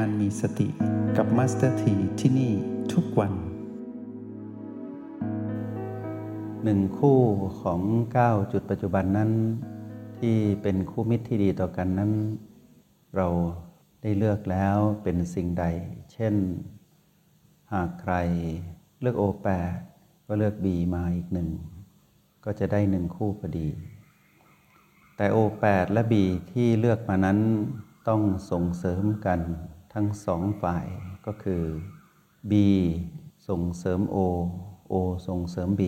[0.00, 0.68] การมีสติ
[1.16, 2.52] กับ Master T ที่นี่
[2.92, 3.32] ทุกวัน
[6.64, 7.20] หนึ่งคู่
[7.60, 7.80] ของ
[8.18, 9.30] 9 จุดปัจจุบันนั้น
[10.18, 12.12] ที่เป็นคู่มิตรที่ดีต่อกันนั้น
[13.16, 13.28] เรา
[14.02, 15.64] ได้เลือกแล้วเป็นสิ่งใด
[16.12, 16.34] เช่น
[17.72, 18.14] หากใคร
[19.00, 19.46] เลือกโอแป
[20.26, 21.48] ก็เลือก B มาอีกหนึ่ง
[22.44, 23.68] ก็จะได้หนึ่งคู่พอดี
[25.16, 27.38] แต่โอแปดและบีที่เลือกมานั้น
[28.08, 29.40] ต้องส่งเสริมกัน
[29.94, 30.86] ทั้งสองฝ่าย
[31.26, 31.62] ก็คือ
[32.50, 32.52] B
[33.48, 34.16] ส่งเสริม O
[34.92, 34.94] O
[35.28, 35.82] ส่งเสริม B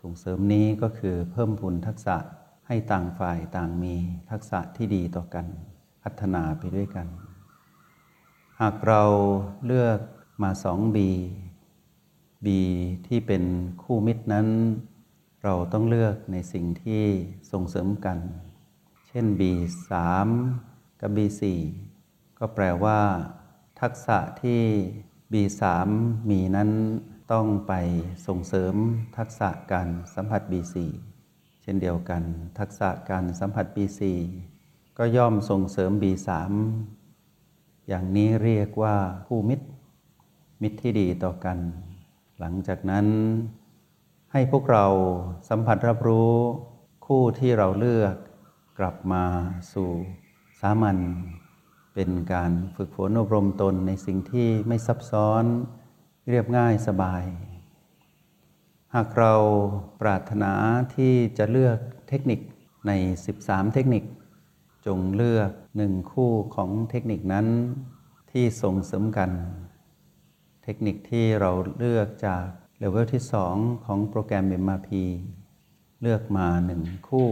[0.00, 2.16] ส่งเสริมนี้ก็คือเพิ่มพูนทักษะ
[2.66, 3.94] ให้ต่างฝ่ายต่างมี
[4.30, 5.46] ทักษะที่ดีต่อกัน
[6.02, 7.06] พัฒนาไปด้วยกัน
[8.60, 9.02] หากเรา
[9.66, 10.00] เลือก
[10.42, 10.98] มา 2B
[12.44, 12.48] B
[13.06, 13.44] ที่เป็น
[13.82, 14.48] คู่มิตรนั้น
[15.42, 17.04] เราต้องเลือกในสิ่งที่
[17.52, 18.18] ส่งเสริมกัน
[19.08, 19.90] เช่น B3
[21.00, 21.42] กับ B4
[22.42, 23.00] ก็แปลว่า
[23.80, 24.62] ทักษะที่
[25.32, 25.62] B3
[26.30, 26.70] มีนั้น
[27.32, 27.72] ต้องไป
[28.26, 28.74] ส่งเสริม
[29.16, 30.76] ทักษะการสัมผัส B4
[31.62, 32.22] เช่นเดียวกัน
[32.58, 34.00] ทักษะการสัมผัส B4
[34.98, 36.30] ก็ย่อมส่งเสริม B3
[37.88, 39.66] อย่างนี้เรียกว่าคู่มิตร
[40.62, 41.58] มิตรที่ดีต่อกัน
[42.38, 43.06] หลังจากนั้น
[44.32, 44.86] ให้พวกเรา
[45.48, 46.32] สัมผัสรับรู้
[47.06, 48.14] คู่ที่เราเลือก
[48.78, 49.24] กลับมา
[49.72, 49.90] สู่
[50.60, 50.98] สามัญ
[51.94, 55.44] เป็นการฝึกฝนอบรมตนในสิ่งที่ไม่ซับซ้อน
[56.28, 57.24] เรียบง่ายสบาย
[58.94, 59.34] หากเรา
[60.00, 60.52] ปรารถนา
[60.94, 62.40] ที่จะเลือกเทคนิค
[62.86, 62.92] ใน
[63.34, 64.04] 13 เทคนิค
[64.86, 67.46] จงเลือกหนึ่งคู่ของเทคนิคนั้น
[68.30, 69.30] ที่ส่งเสริมกัน
[70.64, 72.46] เทคนิคที่เราเลือกจาก
[72.78, 73.22] เลเวลที่
[73.54, 74.90] 2 ของโปรแกรม MRP
[76.02, 77.28] เลือกมาหนึ่งคู่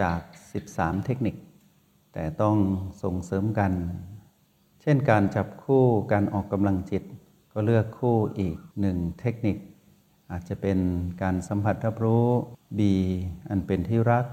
[0.00, 0.20] จาก
[0.62, 1.36] 13 เทคนิค
[2.18, 2.56] แต่ต้อง
[3.02, 3.72] ส่งเสริมกัน
[4.82, 7.02] เช่นการจับคู่การออกกำลังจิต
[7.52, 9.56] ก็เลือกคู่อีกหนึ่งเทคนิค
[10.30, 10.78] อาจจะเป็น
[11.22, 12.26] การสัมผัสรับรู้
[12.78, 12.80] B
[13.48, 14.24] อันเป็นที่รัก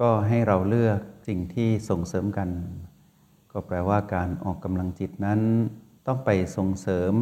[0.00, 2.48] ก็ให้เราเลือกสิ่งที่ส่งเสริมกัน
[3.52, 5.40] ก็แปลว่าการออกกำลังจิตนั้น
[6.06, 7.12] ต้องไปส่งเสริม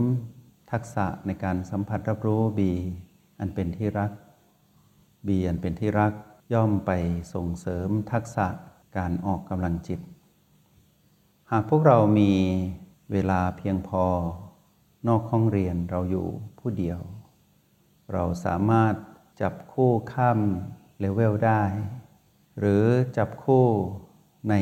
[0.70, 2.60] ทักษะในการสัมผัสรับรู้ B
[3.40, 4.12] อันเป็นที่รัก
[5.26, 6.12] B อันเป็นที่รัก
[6.52, 6.90] ย่อมไป
[7.34, 8.48] ส่งเสริมทักษะ
[8.96, 10.00] การออกกำลังจิต
[11.50, 12.32] หากพวกเรามี
[13.12, 14.04] เวลาเพียงพอ
[15.08, 16.26] นอกห้องเรียนเราอยู่
[16.58, 17.00] ผู้เดียว
[18.12, 18.94] เราสามารถ
[19.40, 20.38] จับคู่ข้าม
[21.00, 21.62] เลเวลได้
[22.58, 22.84] หรือ
[23.16, 23.64] จับคู่
[24.50, 24.54] ใน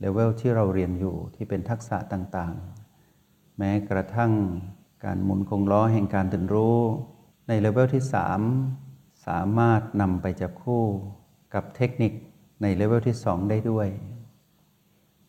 [0.00, 4.32] เลเวลที่เราเรียนอยู่ที่เป็นทักษะต่างๆ แม้กระทั่ง
[5.04, 6.78] การหมุนกงล้อแห่งการตื่นรู้
[7.48, 8.04] ในเลเวลที่
[8.64, 10.84] 3 สามารถนำไปจับคู่
[11.54, 12.12] กับเทคนิค
[12.62, 13.88] ในเลเวลที่ 2 ได้ด้วย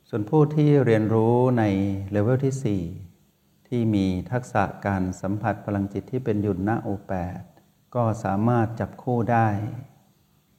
[0.10, 1.64] ส่วนผู้ที่เรียนรู้ใน
[2.12, 2.82] เลเวลที่
[3.20, 7.42] 4 ที่มีทักษะการสัมผัสพลังจิตที่เป็นยุนนะโอแปด
[7.96, 9.48] ก็สามารถจับคู่ได้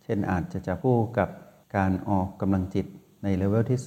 [0.03, 1.29] เช่นอาจจะจับคู่กับ
[1.77, 2.87] การออกกำลังจิต
[3.23, 3.81] ในเลเวลที่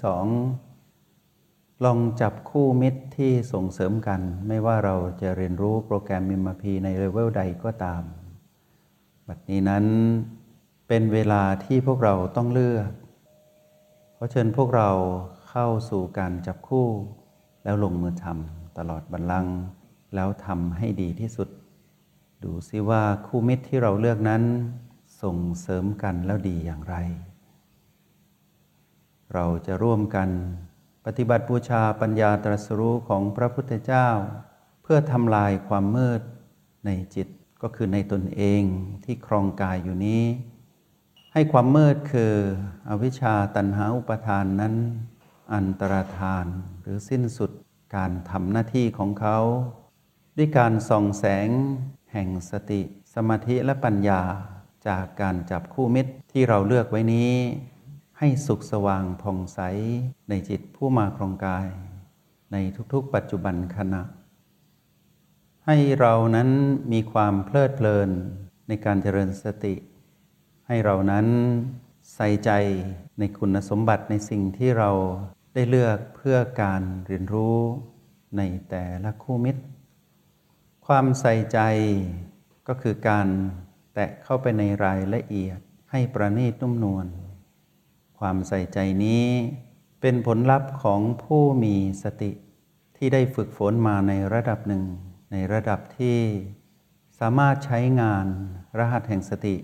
[0.83, 8.03] 2 ลองจับคู่มิตรที่ส่งเสริมกัน ไม่ว่าเราจะเรียนรู้โปรแกรม MRP ในเลเวลใดก็ตาม
[9.27, 9.85] บัดนี้นั้น
[10.87, 12.89] เป็นเวลาที่พวกเราต้องเลือก
[14.13, 14.89] เพราะเชิญพวกเรา
[15.49, 16.87] เข้าสู่การจับคู่
[17.63, 19.55] แล้วลงมือทำตลอดบัลลังก์
[20.15, 21.49] แล้วทำให้ดีที่สุด
[22.43, 24.43] ดูซิว่าคู่มิตรที่เราเลือกนั้น
[25.21, 26.95] ส่งเสริมกันแล้วดีอย่างไร
[29.33, 30.29] เราจะร่วมกัน
[31.05, 34.07] ปฏิบัติบูชาปัญญาตรัสรู้ของพระพุทธเจ้า
[34.83, 36.21] เพื่อทำลายความมืด
[36.85, 37.27] ในจิต
[37.61, 38.61] ก็คือในตนเอง
[39.03, 40.23] ที่ครองกายอยู่นี้
[41.37, 42.33] ให้ความมืดคือ
[42.89, 44.75] อวิชชาตันหาอุปทานนั้น
[45.53, 46.45] อันตรธาน
[46.81, 47.51] หรือสิ้นสุด
[47.95, 49.37] การทำหน้าที่ของเขา
[50.37, 51.49] ด้วยการส่องแสง
[52.13, 52.81] แห่งสติ
[53.13, 54.21] สมาธิและปัญญา
[54.87, 57.31] จากการจับคู่มิตรที่เราเลือกไว้นี้
[58.19, 59.59] ให้สุขสว่างผ่องใส
[60.29, 61.67] ในจิตผู้มาครองกาย
[62.51, 62.57] ใน
[62.93, 64.03] ทุกๆปัจจุบันขณะ
[65.65, 66.49] ให้เรานั้น
[66.91, 68.09] มีความเพลิดเพลิน
[68.67, 69.75] ในการเจริญสติ
[70.67, 71.27] ให้เรานั้น
[72.15, 72.51] ใส่ใจ
[73.19, 74.91] ในคุณสมบัติในสิ่งที่เรา
[75.53, 77.57] ได้เลือกเพื่อการเรียนรู้
[78.37, 79.61] ในแต่ละคู่มิตร
[80.87, 81.59] ความใส่ใจ
[82.67, 83.27] ก็คือการ
[83.93, 85.59] แตะเข้าไปในรายละเอียด
[85.91, 87.07] ให้ประณีตนุ่มนวล
[88.19, 89.25] ความใส่ใจนี้
[90.01, 92.31] เป็นผลลัพธ์ของผู้มีสติ
[92.97, 94.83] ที่ได้ฝึกฝนมาในระดับหนึ่ง
[95.31, 96.19] ในระดับที่
[97.19, 98.25] สามารถใช้งาน
[98.77, 99.55] รหัสแห่งสติ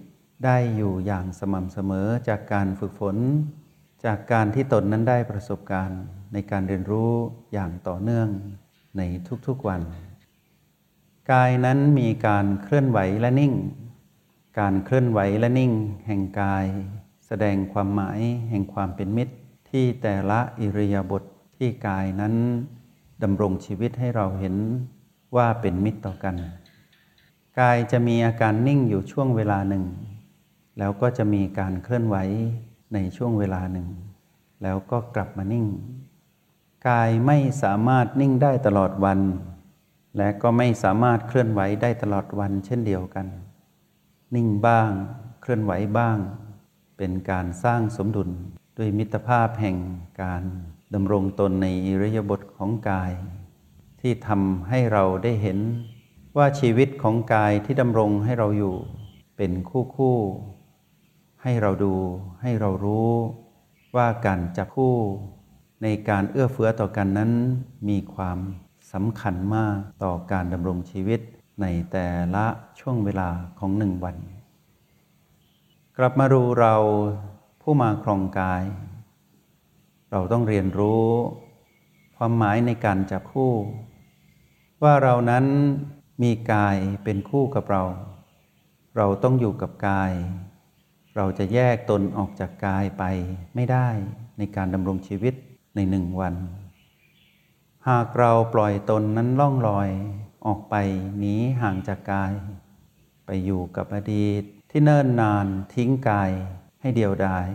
[0.45, 3.18] ได้อยู่อย่างสม่ำเสมอจากการฝึกฝน
[4.06, 6.01] จากการที่ตนนั้นได้ประสบการณ์
[6.33, 7.12] ในการเรียนรู้
[7.53, 8.30] อย่างต่อเนื่อง
[8.97, 9.01] ใน
[9.47, 9.81] ทุกๆวัน
[11.31, 13.53] กายนั้นมีการเคลื่อนไหวและนิ่ง
[14.59, 15.71] การเคลื่อนไหวและนิ่ง
[16.07, 16.65] แห่งกาย
[17.27, 18.19] แสดงความหมาย
[18.50, 19.35] แห่งความเป็นมิตร
[19.69, 21.25] ที่แต่ละอิริยาบถท
[21.57, 22.33] ที่กายนั้น
[23.24, 24.56] ดำรงชีวิตให้เราเห็น
[25.35, 26.35] ว่าเป็นมิตรต่อกัน
[27.59, 29.83] กายจะมีอาการนิ่งอยู่ช่วงเวลาหนึ่ง
[30.78, 32.18] แล้วก็จะมีการเคลื่อนไหว
[32.94, 33.88] ในช่วงเวลาหนึ่ง
[34.64, 35.66] แล้วก็กลับมานิ่ง
[36.88, 39.20] กายไม่สามารถนิ่งได้ตลอดวัน
[40.18, 43.28] และก็ไม่สามารถเคลื่อนไหวได้ตลอดวันเช่นเดียวกัน
[44.36, 44.90] นิ่งบ้าง
[45.42, 46.18] เคลื่อนไหวบ้าง
[46.98, 48.30] เป็นการสร้างสมดุล
[48.78, 49.78] ด้วยมิตรภาพแห่ง
[50.22, 50.44] การ
[50.94, 53.12] ดำรงตนในอิริยาบถของกาย
[54.02, 55.60] ที่ทำให้เราได้เห็น
[56.38, 58.76] ว่าชีวิตของกายที่ดำรงให้เราอยู่
[59.38, 60.18] เป็นคู่คู่
[61.44, 61.94] ให้เราดู
[62.42, 63.12] ให้เรารู้
[63.95, 64.95] ว่าการจับคู่
[65.84, 67.31] ในการเอื้อเฟื้อต่อกันนั้น
[67.90, 68.40] มีความ
[68.94, 71.19] สำคัญมากต่อการดำรงชีวิต
[71.62, 72.45] ในแต่ละ
[72.80, 73.30] ช่วงเวลา
[73.60, 74.18] ของหนึ่งวัน
[75.98, 76.75] กลับมาดูเรา
[77.62, 78.63] ผู้มาครองกาย
[80.12, 81.07] เราต้องเรียนรู้
[82.18, 83.54] ความหมายในการจับคู่
[84.84, 85.45] ว่าเรานั้น
[86.24, 87.84] มีกายเป็นคู่กับเรา
[88.98, 90.12] เราต้องอยู่กับกาย
[91.15, 93.04] เราจะแยกตนออกจากกายไป
[93.56, 93.88] ไม่ได้
[94.38, 95.33] ในการดำรงชีวิต
[95.75, 96.36] ในหนึ่งวัน
[97.89, 99.89] หากเราปล่อยตนนั้นล่องลอย
[100.45, 100.75] ออกไป
[101.18, 102.33] หนีห่างจากกาย
[103.25, 106.31] ไปอยู่กับอดีตที่เนิ่นนานทิ้งกาย
[106.81, 107.48] ให้เดียวดาย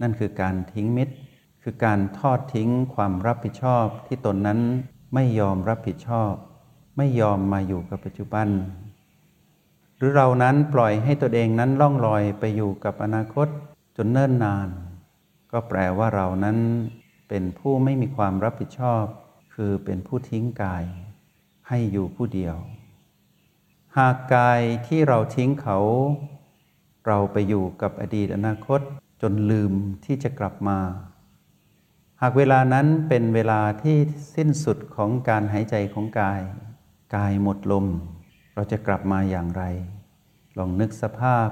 [0.00, 1.14] นั่นคือการทิ้งมิตร
[1.62, 4.60] คือการทอดทิ้งความรับผิดชอบที่ตนนั้น
[5.14, 6.32] ไม่ยอมรับผิดชอบ
[6.96, 8.48] ไม่ยอมมาอยู่กับปัจจุบัน
[10.04, 13.48] รือเรานั้นปล่อยให้ตัวเองนั้นล่องลอยไปอยู่กับอนาคต
[13.96, 14.68] จนเนิ่นนาน
[15.52, 16.58] ก็แปลว่าเรานั้น
[17.28, 19.04] เป็นผู้ไม่มีความรับผิดชอบ
[19.54, 20.84] คือเป็นผู้ทิ้งกาย
[21.68, 22.56] ให้อยู่ผู้เดียว
[23.96, 25.78] หากกายที่เราทิ้งเขา
[27.06, 28.80] เราไปอยู่กับอดีตอนาคต
[29.22, 29.72] จนลืม
[30.04, 30.78] ที่จะกลับมา
[32.20, 33.96] หากเวลานั้นเป็นเวลาที่
[34.36, 36.40] สิ้นสุดของการหายใจของกาย
[37.16, 37.86] กายหมดลม
[38.54, 39.62] เราจะกลับมาอย่างไร
[40.58, 41.48] ลองนึกสภาพ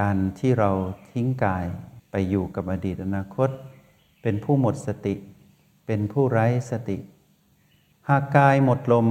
[0.00, 0.70] การที่เรา
[1.10, 1.66] ทิ้งกาย
[2.10, 3.50] ไปอยู่กับอดีตอนาคต
[4.22, 5.14] เป็นผู้หมดสติ
[5.86, 6.98] เป็นผู้ไร้สติ
[8.08, 9.08] หากกายหมดลม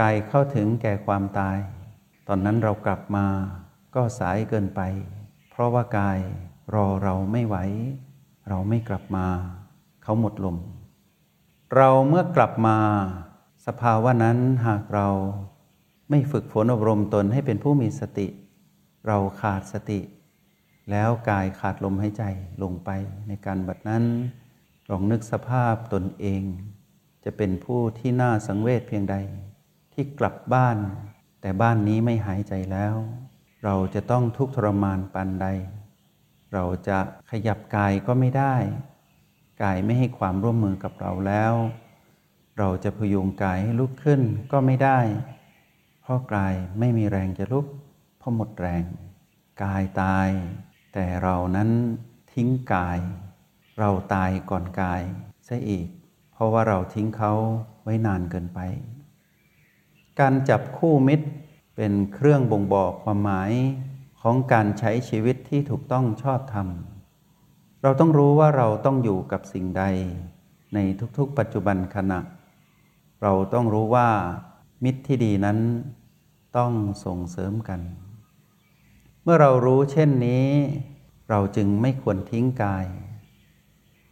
[0.00, 1.58] กายเข้าถึงแก่ความตาย
[2.28, 3.26] ตอนนั้นเรากลับมา
[3.94, 4.80] ก็สายเกินไป
[5.50, 6.18] เพราะว่ากาย
[6.74, 7.56] รอเราไม่ไหว
[8.48, 9.26] เราไม่กลับมา
[10.02, 10.56] เขาหมดลม
[11.76, 12.76] เราเมื่อกลับมา
[13.66, 15.08] สภาวะนั้นหากเรา
[16.10, 18.26] ไม่ฝึกฝนอบรมตนให้เป็นผู้มีสติ
[19.06, 20.00] เราขาดสติ
[20.90, 22.24] แล้วกายขาดลมหายใจ
[22.62, 22.90] ลงไป
[23.28, 24.04] ในการบัดนั้น
[24.90, 26.42] ลองนึกสภาพตนเอง
[27.24, 29.16] จะเป็นผู้ที่น่าสังเวชเพียงใด
[29.92, 30.76] ที่กลับบ้าน
[31.40, 32.94] แต่บ้านนี้ไม่หายใจแล้ว
[33.64, 35.46] เราจะต้องทุกข์ทรมานปานใด
[36.54, 36.98] เราจะ
[37.30, 38.54] ขยับกายก็ไม่ได้
[39.62, 41.54] กายไม่ให้ความร่วมมือกับเราแล้ว
[42.58, 44.20] เราจะพยุงกายให้ลุกขึ้น
[44.52, 44.98] ก็ไม่ได้
[46.08, 47.66] เพราะกายไม่มีแรงจะลุก
[48.18, 48.84] เพราะหมดแรง
[49.62, 50.28] กายตาย
[50.92, 51.70] แต่เรานั้น
[52.32, 52.98] ทิ้งกาย
[53.78, 55.02] เราตายก่อนกาย
[55.48, 55.86] ซะอีก
[56.32, 57.32] เพราะว่าเราทิ้งเขา
[57.82, 58.60] ไว้นานเกินไป
[60.20, 61.26] การจับคู่มิตร
[61.76, 63.52] เป็นเครื่องบ่งบอกความหมาย
[64.20, 66.68] ของการใช้ชีวิตที่ถูกต้องชอบธรรม
[67.82, 69.84] เราต้องรู้ว่าเราต้องอยู่กับสิ่งใด
[70.74, 70.78] ใน
[71.18, 72.20] ทุกๆ ปัจจุบันขณะ
[73.22, 74.08] เราต้องรู้ว่า
[74.84, 75.58] มิตรที่ดีนั้น
[76.56, 76.72] ต้อง
[77.04, 77.80] ส่งเสริมกัน
[79.22, 80.46] เมื่อเรารู้เช่นนี้
[81.30, 82.86] เราจึงไม่ควรทิ้งกาย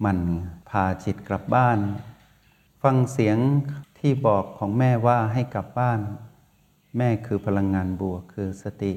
[0.04, 0.18] มัน
[0.68, 1.78] พาจิตกลับบ้าน
[2.82, 3.38] ฟังเสียง
[3.98, 6.00] ที่บอกของแม่ว่าให้กลับบ้าน
[6.96, 8.92] แม่คือพลังงานบวกคือสติ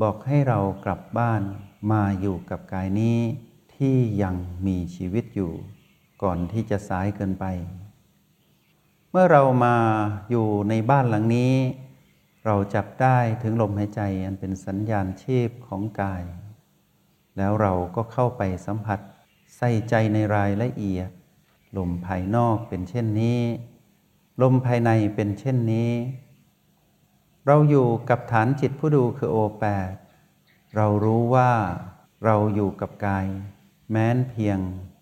[0.00, 1.42] บอกให้เรากลับบ้าน
[1.92, 3.18] มาอยู่กับกายนี้
[3.76, 4.34] ที่ยัง
[4.66, 5.52] มีชีวิตอยู่
[6.22, 7.44] ก่อนที่จะสายเกินไป
[9.14, 9.76] เมื่อเรามา
[10.30, 11.54] อยู่ในบ้านหลังนี้
[12.44, 16.22] เราจับได้ถึงลมหายใจอันเป็นสัญญาณชีพของกาย
[17.36, 18.98] แล้วเราก็เข้าไปสัมผัส
[19.56, 21.10] ใส่ใจในรายละเอียด
[21.76, 23.40] ลมภายนอกเป็นเช่นนี้
[24.42, 25.92] ลมภายในเป็นเช่นนี้
[27.46, 29.92] เราอยู่กับฐานจิตผู้ดูคือโอแปด
[30.76, 31.52] เรารู้ว่า
[32.24, 33.26] เราอยู่กับกาย
[33.90, 34.58] แม้นเพียง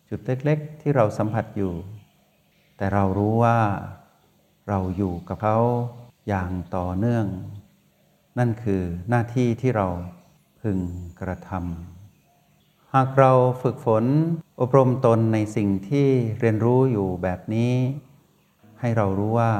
[0.08, 1.74] จุดเล็ก ๆ ที่เราสัมผัสอยู่
[2.76, 3.58] แต่เรารู้ว่า
[4.68, 5.58] เราอยู่กับเขา
[6.28, 7.26] อย่างต่อเนื่อง
[8.38, 9.88] นั่นคือหน้าที่ที่เรา
[10.60, 10.78] พึง
[11.20, 14.04] กระทำหากเราฝึกฝน
[14.60, 16.08] อบรมตนในสิ่งที่
[16.40, 17.74] เรียนรู้อยู่แบบนี้
[18.80, 19.54] ให้เรารู้ว่า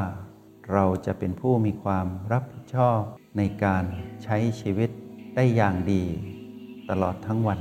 [0.72, 3.00] เราจะเป็นผู้มีความรับผิดชอบ
[3.36, 3.84] ในการ
[4.22, 4.90] ใช้ชีวิต
[5.34, 6.04] ได้อย่างดี
[6.90, 7.60] ตลอดทั้งวัน